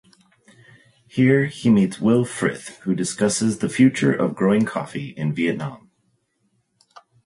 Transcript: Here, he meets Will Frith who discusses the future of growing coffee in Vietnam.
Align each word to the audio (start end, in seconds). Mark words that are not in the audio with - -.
Here, 1.07 1.45
he 1.45 1.69
meets 1.69 1.99
Will 2.01 2.25
Frith 2.25 2.79
who 2.79 2.95
discusses 2.95 3.59
the 3.59 3.69
future 3.69 4.11
of 4.11 4.33
growing 4.33 4.65
coffee 4.65 5.09
in 5.09 5.31
Vietnam. 5.31 5.91